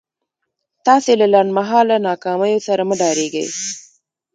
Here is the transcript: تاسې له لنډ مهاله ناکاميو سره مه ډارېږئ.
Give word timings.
تاسې 0.85 1.11
له 1.21 1.27
لنډ 1.33 1.49
مهاله 1.57 1.95
ناکاميو 2.07 2.65
سره 2.67 2.81
مه 2.89 2.95
ډارېږئ. 2.99 3.47